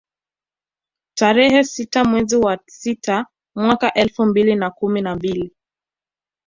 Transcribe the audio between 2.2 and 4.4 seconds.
wa sita mwaka elfu